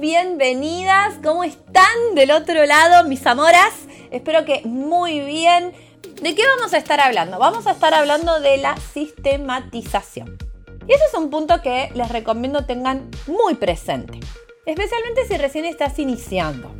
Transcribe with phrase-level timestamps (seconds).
[0.00, 1.16] bienvenidas.
[1.22, 3.74] ¿Cómo están del otro lado, mis amoras?
[4.10, 5.74] Espero que muy bien.
[6.22, 7.38] ¿De qué vamos a estar hablando?
[7.38, 10.38] Vamos a estar hablando de la sistematización.
[10.88, 14.18] Y ese es un punto que les recomiendo tengan muy presente,
[14.64, 16.74] especialmente si recién estás iniciando.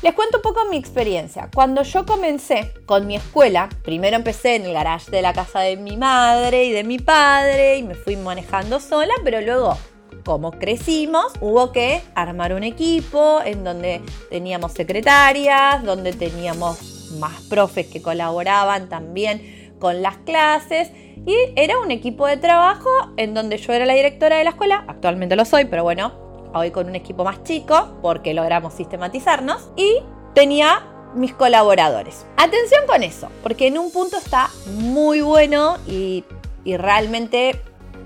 [0.00, 1.50] Les cuento un poco mi experiencia.
[1.54, 5.76] Cuando yo comencé con mi escuela, primero empecé en el garage de la casa de
[5.76, 9.76] mi madre y de mi padre y me fui manejando sola, pero luego
[10.24, 17.86] como crecimos, hubo que armar un equipo en donde teníamos secretarias, donde teníamos más profes
[17.86, 20.90] que colaboraban también con las clases
[21.26, 24.84] y era un equipo de trabajo en donde yo era la directora de la escuela,
[24.88, 26.12] actualmente lo soy, pero bueno,
[26.54, 29.98] hoy con un equipo más chico porque logramos sistematizarnos y
[30.34, 32.24] tenía mis colaboradores.
[32.36, 36.24] Atención con eso, porque en un punto está muy bueno y,
[36.64, 37.60] y realmente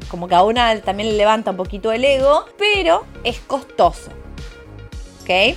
[0.08, 4.10] como que a una también le levanta un poquito el ego, pero es costoso.
[5.22, 5.56] ¿Ok?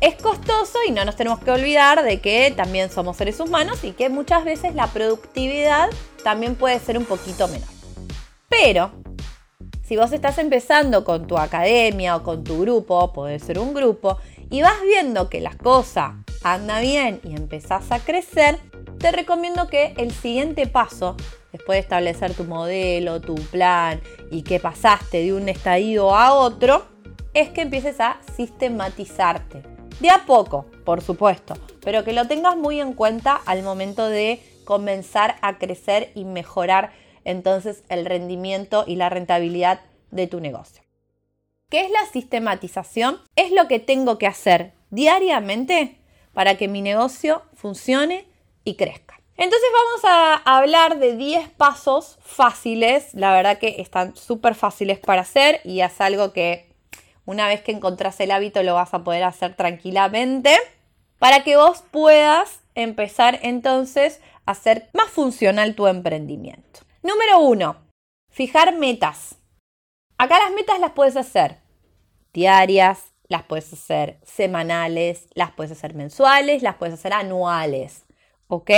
[0.00, 3.92] Es costoso y no nos tenemos que olvidar de que también somos seres humanos y
[3.92, 5.88] que muchas veces la productividad
[6.22, 7.68] también puede ser un poquito menor.
[8.48, 8.90] Pero
[9.86, 14.18] si vos estás empezando con tu academia o con tu grupo, puede ser un grupo,
[14.50, 18.58] y vas viendo que las cosas anda bien y empezás a crecer,
[18.98, 21.16] te recomiendo que el siguiente paso
[21.54, 24.00] después de establecer tu modelo, tu plan
[24.32, 26.84] y que pasaste de un estadio a otro,
[27.32, 29.62] es que empieces a sistematizarte.
[30.00, 34.42] De a poco, por supuesto, pero que lo tengas muy en cuenta al momento de
[34.64, 36.90] comenzar a crecer y mejorar
[37.22, 40.82] entonces el rendimiento y la rentabilidad de tu negocio.
[41.70, 43.20] ¿Qué es la sistematización?
[43.36, 46.00] Es lo que tengo que hacer diariamente
[46.32, 48.26] para que mi negocio funcione
[48.64, 49.13] y crezca.
[49.36, 55.22] Entonces vamos a hablar de 10 pasos fáciles, la verdad que están súper fáciles para
[55.22, 56.72] hacer y es algo que
[57.24, 60.56] una vez que encontrás el hábito lo vas a poder hacer tranquilamente
[61.18, 66.80] para que vos puedas empezar entonces a hacer más funcional tu emprendimiento.
[67.02, 67.76] Número 1.
[68.30, 69.36] Fijar metas.
[70.16, 71.58] Acá las metas las puedes hacer
[72.32, 78.04] diarias, las puedes hacer semanales, las puedes hacer mensuales, las puedes hacer anuales.
[78.46, 78.70] ¿Ok?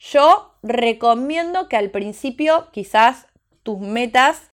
[0.00, 3.26] Yo recomiendo que al principio quizás
[3.62, 4.50] tus metas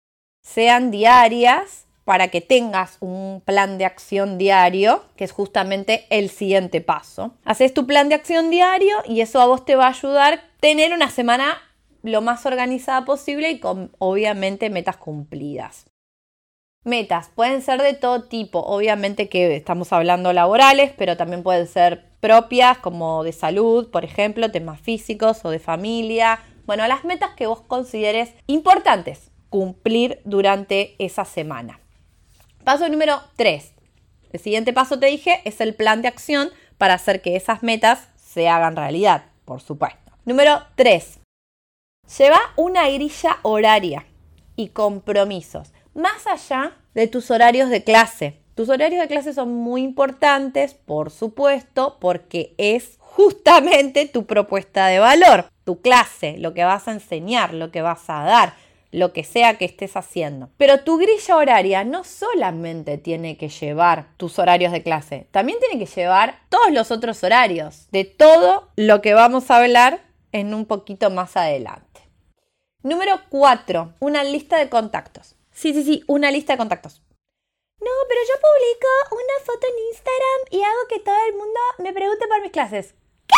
[0.43, 6.81] sean diarias para que tengas un plan de acción diario, que es justamente el siguiente
[6.81, 7.33] paso.
[7.43, 10.41] Haces tu plan de acción diario y eso a vos te va a ayudar a
[10.59, 11.57] tener una semana
[12.03, 15.85] lo más organizada posible y con obviamente metas cumplidas.
[16.83, 22.10] Metas pueden ser de todo tipo, obviamente que estamos hablando laborales, pero también pueden ser
[22.21, 26.39] propias como de salud, por ejemplo, temas físicos o de familia.
[26.65, 31.81] Bueno, las metas que vos consideres importantes cumplir durante esa semana.
[32.63, 33.73] Paso número 3.
[34.31, 38.07] El siguiente paso te dije es el plan de acción para hacer que esas metas
[38.15, 40.13] se hagan realidad, por supuesto.
[40.23, 41.19] Número 3.
[42.17, 44.05] Lleva una grilla horaria
[44.55, 48.40] y compromisos más allá de tus horarios de clase.
[48.55, 54.99] Tus horarios de clase son muy importantes, por supuesto, porque es justamente tu propuesta de
[54.99, 58.53] valor, tu clase, lo que vas a enseñar, lo que vas a dar,
[58.91, 60.49] lo que sea que estés haciendo.
[60.57, 65.83] Pero tu grilla horaria no solamente tiene que llevar tus horarios de clase, también tiene
[65.83, 70.01] que llevar todos los otros horarios de todo lo que vamos a hablar
[70.33, 72.01] en un poquito más adelante.
[72.83, 73.93] Número 4.
[73.99, 75.35] Una lista de contactos.
[75.51, 77.01] Sí, sí, sí, una lista de contactos.
[77.81, 81.93] No, pero yo publico una foto en Instagram y hago que todo el mundo me
[81.93, 82.93] pregunte por mis clases.
[83.27, 83.35] ¿Qué?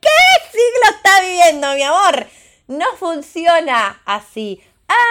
[0.00, 0.08] ¿Qué
[0.50, 2.26] siglo está viviendo, mi amor?
[2.68, 4.62] No funciona así.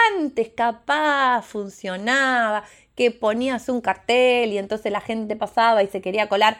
[0.09, 2.63] Antes capaz funcionaba,
[2.95, 6.57] que ponías un cartel y entonces la gente pasaba y se quería colar.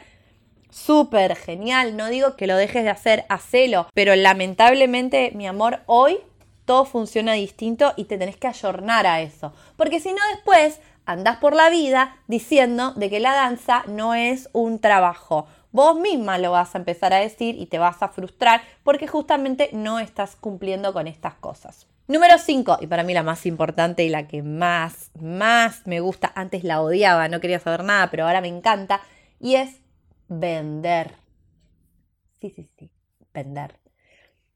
[0.70, 6.18] Súper genial, no digo que lo dejes de hacer, hacelo, pero lamentablemente, mi amor, hoy
[6.64, 9.52] todo funciona distinto y te tenés que ayornar a eso.
[9.76, 14.48] Porque si no después andás por la vida diciendo de que la danza no es
[14.52, 15.46] un trabajo.
[15.70, 19.70] Vos misma lo vas a empezar a decir y te vas a frustrar porque justamente
[19.72, 21.86] no estás cumpliendo con estas cosas.
[22.08, 26.32] Número 5, y para mí la más importante y la que más, más me gusta,
[26.34, 29.00] antes la odiaba, no quería saber nada, pero ahora me encanta,
[29.38, 29.80] y es
[30.28, 31.14] vender.
[32.40, 32.90] Sí, sí, sí,
[33.32, 33.78] vender.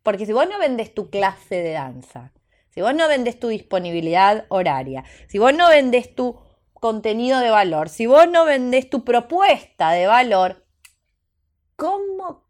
[0.02, 2.32] Porque si vos no vendes tu clase de danza,
[2.76, 6.38] si vos no vendes tu disponibilidad horaria, si vos no vendes tu
[6.74, 10.66] contenido de valor, si vos no vendes tu propuesta de valor,
[11.76, 12.44] ¿cómo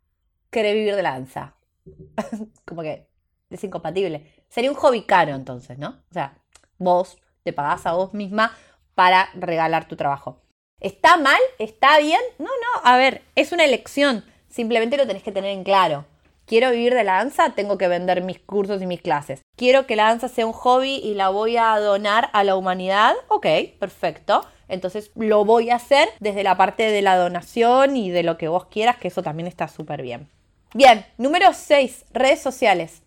[0.50, 1.54] querés vivir de la danza?
[2.66, 3.08] Como que
[3.50, 4.44] es incompatible.
[4.48, 6.02] Sería un hobby caro entonces, ¿no?
[6.10, 6.42] O sea,
[6.76, 8.50] vos te pagás a vos misma
[8.96, 10.42] para regalar tu trabajo.
[10.80, 11.38] ¿Está mal?
[11.60, 12.20] ¿Está bien?
[12.40, 14.24] No, no, a ver, es una elección.
[14.48, 16.04] Simplemente lo tenés que tener en claro.
[16.46, 19.42] Quiero vivir de la danza, tengo que vender mis cursos y mis clases.
[19.56, 23.14] Quiero que la danza sea un hobby y la voy a donar a la humanidad.
[23.26, 23.46] Ok,
[23.80, 24.46] perfecto.
[24.68, 28.46] Entonces lo voy a hacer desde la parte de la donación y de lo que
[28.46, 30.28] vos quieras, que eso también está súper bien.
[30.72, 33.02] Bien, número 6, redes sociales.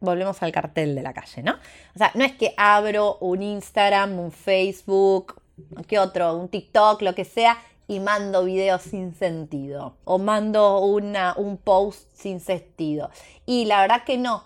[0.00, 1.52] Volvemos al cartel de la calle, ¿no?
[1.94, 5.42] O sea, no es que abro un Instagram, un Facebook,
[5.86, 6.34] ¿qué otro?
[6.34, 7.58] Un TikTok, lo que sea,
[7.90, 13.10] y mando videos sin sentido o mando una, un post sin sentido.
[13.46, 14.44] Y la verdad que no.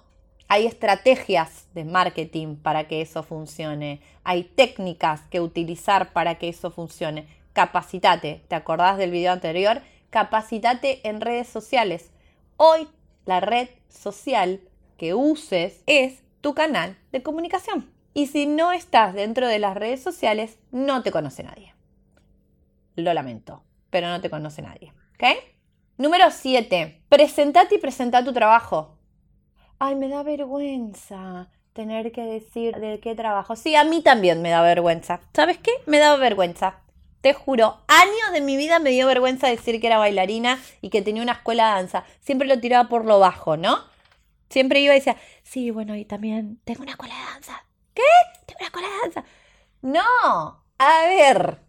[0.49, 4.01] Hay estrategias de marketing para que eso funcione.
[4.25, 7.29] Hay técnicas que utilizar para que eso funcione.
[7.53, 8.43] Capacitate.
[8.49, 9.83] ¿Te acordás del video anterior?
[10.09, 12.13] Capacitate en redes sociales.
[12.57, 12.89] Hoy
[13.27, 14.63] la red social
[14.97, 17.93] que uses es tu canal de comunicación.
[18.15, 21.74] Y si no estás dentro de las redes sociales, no te conoce nadie.
[22.97, 24.93] Lo lamento, pero no te conoce nadie.
[25.15, 25.25] ¿Ok?
[25.97, 27.03] Número 7.
[27.09, 28.99] Presentate y presenta tu trabajo.
[29.79, 33.57] Ay, me da vergüenza tener que decir de qué trabajo.
[33.57, 35.21] Sí, a mí también me da vergüenza.
[35.35, 35.73] ¿Sabes qué?
[35.87, 36.81] Me da vergüenza.
[37.21, 41.03] Te juro, años de mi vida me dio vergüenza decir que era bailarina y que
[41.03, 42.05] tenía una escuela de danza.
[42.21, 43.79] Siempre lo tiraba por lo bajo, ¿no?
[44.51, 47.65] Siempre iba y decía, sí, bueno, y también tengo una escuela de danza.
[47.95, 48.03] ¿Qué?
[48.47, 49.25] Tengo una escuela de danza.
[49.83, 51.64] No, a ver,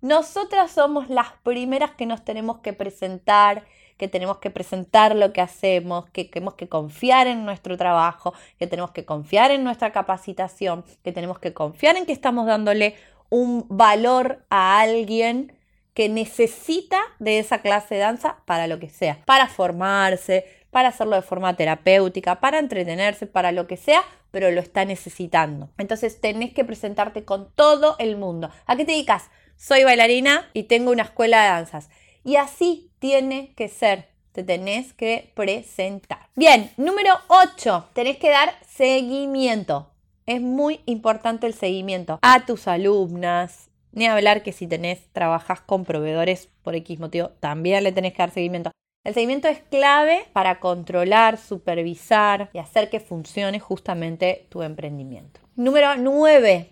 [0.00, 3.64] nosotras somos las primeras que nos tenemos que presentar,
[3.96, 8.66] que tenemos que presentar lo que hacemos, que tenemos que confiar en nuestro trabajo, que
[8.66, 12.96] tenemos que confiar en nuestra capacitación, que tenemos que confiar en que estamos dándole
[13.28, 15.52] un valor a alguien
[15.92, 21.16] que necesita de esa clase de danza para lo que sea, para formarse, para hacerlo
[21.16, 25.68] de forma terapéutica, para entretenerse, para lo que sea, pero lo está necesitando.
[25.78, 28.50] Entonces tenés que presentarte con todo el mundo.
[28.66, 29.30] ¿A qué te dedicas?
[29.60, 31.90] Soy bailarina y tengo una escuela de danzas.
[32.24, 34.08] Y así tiene que ser.
[34.32, 36.28] Te tenés que presentar.
[36.34, 37.90] Bien, número 8.
[37.92, 39.90] Tenés que dar seguimiento.
[40.24, 43.68] Es muy importante el seguimiento a tus alumnas.
[43.92, 48.22] Ni hablar que si tenés, trabajas con proveedores por X motivo, también le tenés que
[48.22, 48.70] dar seguimiento.
[49.04, 55.40] El seguimiento es clave para controlar, supervisar y hacer que funcione justamente tu emprendimiento.
[55.56, 56.70] Número 9.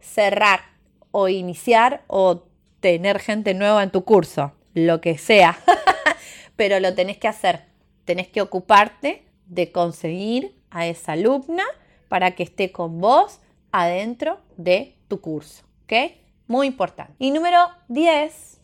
[0.00, 0.69] Cerrar
[1.10, 2.44] o iniciar o
[2.80, 5.58] tener gente nueva en tu curso, lo que sea.
[6.56, 7.66] Pero lo tenés que hacer.
[8.04, 11.64] Tenés que ocuparte de conseguir a esa alumna
[12.08, 13.40] para que esté con vos
[13.72, 15.64] adentro de tu curso.
[15.84, 16.12] ¿Ok?
[16.46, 17.14] Muy importante.
[17.18, 18.60] Y número 10,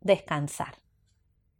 [0.00, 0.76] descansar.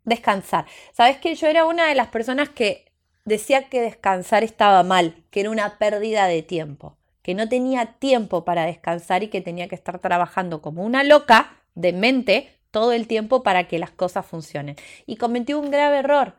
[0.04, 0.66] Descansar.
[0.93, 2.93] Sabes que yo era una de las personas que
[3.25, 6.96] decía que descansar estaba mal, que era una pérdida de tiempo
[7.26, 11.56] que no tenía tiempo para descansar y que tenía que estar trabajando como una loca
[11.75, 14.76] de mente todo el tiempo para que las cosas funcionen.
[15.06, 16.37] Y cometí un grave error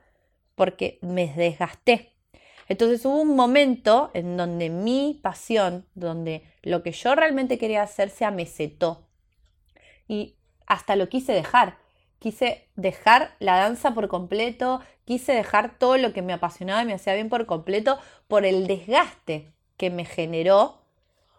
[0.55, 2.13] porque me desgasté.
[2.69, 8.09] Entonces hubo un momento en donde mi pasión, donde lo que yo realmente quería hacer
[8.09, 9.09] se amesetó.
[10.07, 10.37] Y
[10.67, 11.79] hasta lo quise dejar.
[12.17, 16.93] Quise dejar la danza por completo, quise dejar todo lo que me apasionaba y me
[16.93, 17.99] hacía bien por completo
[18.29, 20.79] por el desgaste que me generó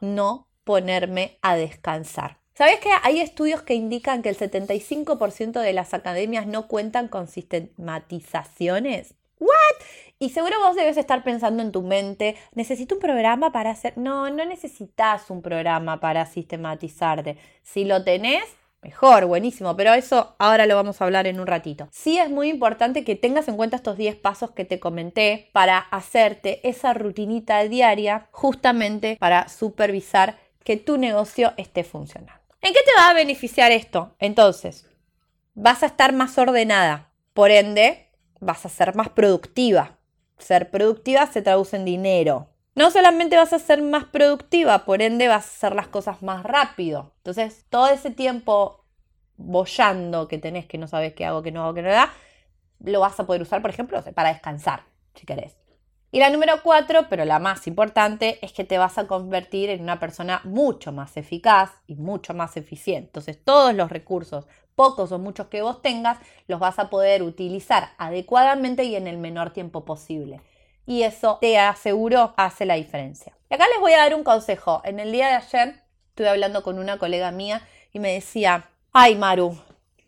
[0.01, 2.39] no ponerme a descansar.
[2.55, 7.29] ¿Sabes que hay estudios que indican que el 75% de las academias no cuentan con
[7.29, 9.15] sistematizaciones?
[9.39, 9.87] ¿What?
[10.19, 13.97] Y seguro vos debes estar pensando en tu mente, necesito un programa para hacer...
[13.97, 17.39] No, no necesitas un programa para sistematizarte.
[17.63, 18.43] Si lo tenés,
[18.81, 21.89] Mejor, buenísimo, pero eso ahora lo vamos a hablar en un ratito.
[21.91, 25.79] Sí es muy importante que tengas en cuenta estos 10 pasos que te comenté para
[25.79, 32.41] hacerte esa rutinita diaria justamente para supervisar que tu negocio esté funcionando.
[32.61, 34.15] ¿En qué te va a beneficiar esto?
[34.21, 34.87] Entonces,
[35.55, 39.99] vas a estar más ordenada, por ende, vas a ser más productiva.
[40.39, 45.27] Ser productiva se traduce en dinero, no solamente vas a ser más productiva, por ende
[45.27, 47.13] vas a hacer las cosas más rápido.
[47.17, 48.85] Entonces, todo ese tiempo
[49.37, 52.13] bollando que tenés, que no sabes qué hago, qué no hago, qué no da,
[52.79, 54.85] lo vas a poder usar, por ejemplo, para descansar,
[55.17, 55.57] si querés.
[56.13, 59.83] Y la número cuatro, pero la más importante, es que te vas a convertir en
[59.83, 63.09] una persona mucho más eficaz y mucho más eficiente.
[63.09, 67.89] Entonces, todos los recursos, pocos o muchos que vos tengas, los vas a poder utilizar
[67.99, 70.41] adecuadamente y en el menor tiempo posible
[70.89, 73.37] y eso te aseguro hace la diferencia.
[73.51, 74.81] Y acá les voy a dar un consejo.
[74.85, 77.61] En el día de ayer estuve hablando con una colega mía
[77.93, 79.55] y me decía, ay Maru,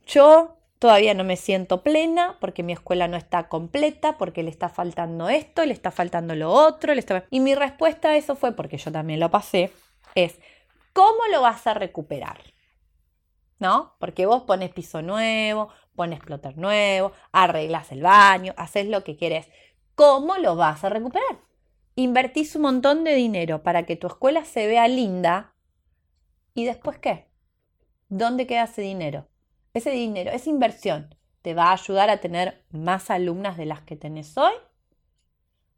[0.07, 4.71] yo todavía no me siento plena porque mi escuela no está completa, porque le está
[4.71, 6.95] faltando esto, le está faltando lo otro.
[7.29, 9.71] Y mi respuesta a eso fue, porque yo también lo pasé,
[10.15, 10.39] es,
[10.95, 12.39] ¿cómo lo vas a recuperar?
[13.61, 13.95] ¿no?
[13.99, 19.49] Porque vos pones piso nuevo, pones plotter nuevo, arreglas el baño, haces lo que quieres.
[20.01, 21.41] ¿Cómo lo vas a recuperar?
[21.95, 25.53] Invertís un montón de dinero para que tu escuela se vea linda
[26.55, 27.29] y después qué?
[28.09, 29.29] ¿Dónde queda ese dinero?
[29.75, 33.95] Ese dinero, esa inversión, ¿te va a ayudar a tener más alumnas de las que
[33.95, 34.55] tenés hoy?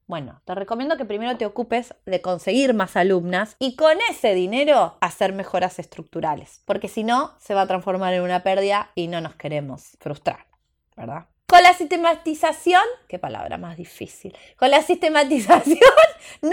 [0.07, 4.99] Bueno, te recomiendo que primero te ocupes de conseguir más alumnas y con ese dinero
[5.00, 9.21] hacer mejoras estructurales, porque si no, se va a transformar en una pérdida y no
[9.21, 10.47] nos queremos frustrar,
[10.97, 11.26] ¿verdad?
[11.53, 15.79] Con la sistematización, qué palabra más difícil, con la sistematización
[16.41, 16.51] no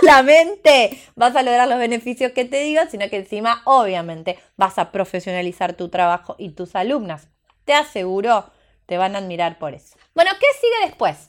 [0.00, 4.92] solamente vas a lograr los beneficios que te digo, sino que encima obviamente vas a
[4.92, 7.28] profesionalizar tu trabajo y tus alumnas.
[7.66, 8.50] Te aseguro,
[8.86, 9.98] te van a admirar por eso.
[10.14, 11.28] Bueno, ¿qué sigue después?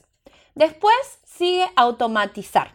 [0.54, 0.94] Después
[1.26, 2.72] sigue automatizar.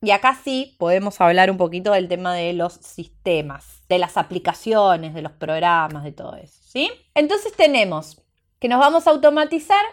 [0.00, 5.12] Y acá sí podemos hablar un poquito del tema de los sistemas, de las aplicaciones,
[5.12, 6.88] de los programas, de todo eso, ¿sí?
[7.16, 8.22] Entonces tenemos
[8.58, 9.84] que nos vamos a automatizar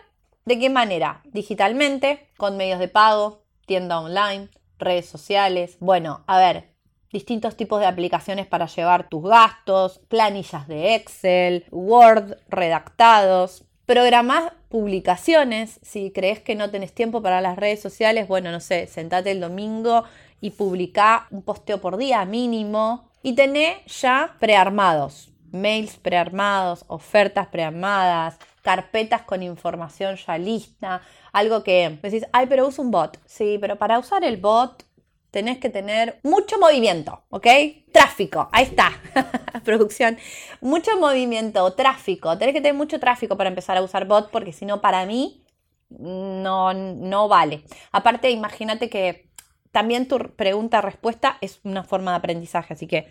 [0.45, 1.21] de qué manera?
[1.25, 5.77] Digitalmente, con medios de pago, tienda online, redes sociales.
[5.79, 6.69] Bueno, a ver,
[7.11, 15.79] distintos tipos de aplicaciones para llevar tus gastos, planillas de Excel, Word, redactados, Programás publicaciones.
[15.81, 19.41] Si crees que no tenés tiempo para las redes sociales, bueno, no sé, sentate el
[19.41, 20.05] domingo
[20.39, 23.09] y publicá un posteo por día mínimo.
[23.23, 31.01] Y tenés ya prearmados, mails prearmados, ofertas prearmadas, carpetas con información ya lista.
[31.31, 33.19] Algo que decís, ay, pero uso un bot.
[33.25, 34.85] Sí, pero para usar el bot
[35.31, 37.47] tenés que tener mucho movimiento, ¿ok?
[37.91, 38.91] Tráfico, ahí está,
[39.63, 40.17] producción.
[40.61, 42.37] Mucho movimiento, tráfico.
[42.37, 45.43] Tenés que tener mucho tráfico para empezar a usar bot porque si no, para mí
[45.89, 47.63] no, no vale.
[47.91, 49.29] Aparte, imagínate que
[49.71, 53.07] también tu pregunta-respuesta es una forma de aprendizaje, así que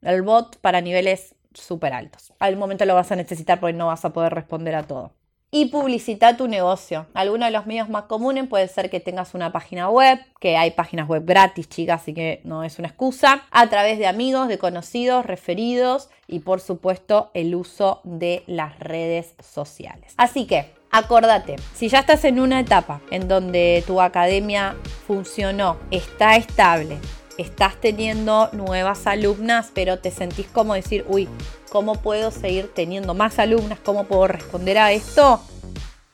[0.00, 2.32] el bot para niveles súper altos.
[2.38, 5.12] Al momento lo vas a necesitar porque no vas a poder responder a todo
[5.54, 7.06] y publicita tu negocio.
[7.14, 10.72] Algunos de los medios más comunes puede ser que tengas una página web, que hay
[10.72, 14.58] páginas web gratis, chicas, así que no es una excusa, a través de amigos, de
[14.58, 20.14] conocidos, referidos y por supuesto el uso de las redes sociales.
[20.16, 24.76] Así que Acordate, si ya estás en una etapa en donde tu academia
[25.08, 26.98] funcionó, está estable,
[27.38, 31.28] estás teniendo nuevas alumnas, pero te sentís como decir, uy,
[31.70, 33.78] ¿cómo puedo seguir teniendo más alumnas?
[33.84, 35.42] ¿Cómo puedo responder a esto?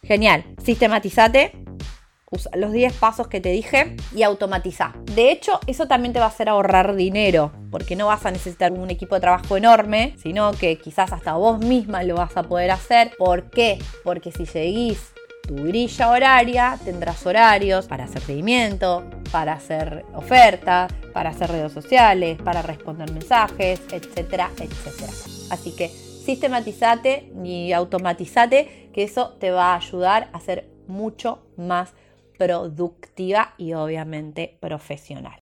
[0.03, 1.53] Genial, sistematizate,
[2.31, 4.95] usa los 10 pasos que te dije y automatiza.
[5.15, 8.73] De hecho, eso también te va a hacer ahorrar dinero, porque no vas a necesitar
[8.73, 12.71] un equipo de trabajo enorme, sino que quizás hasta vos misma lo vas a poder
[12.71, 13.13] hacer.
[13.19, 13.79] ¿Por qué?
[14.05, 15.13] Porque si seguís
[15.51, 22.41] tu grilla horaria, tendrás horarios para hacer seguimiento, para hacer ofertas, para hacer redes sociales,
[22.41, 25.13] para responder mensajes, etcétera, etcétera.
[25.51, 31.95] Así que sistematizate y automatizate, que eso te va a ayudar a ser mucho más
[32.39, 35.37] productiva y obviamente profesional.